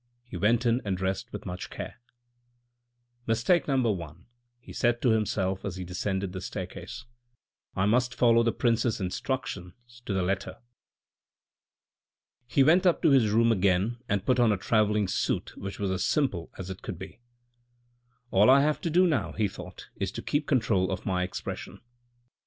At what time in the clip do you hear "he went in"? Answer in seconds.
0.25-0.81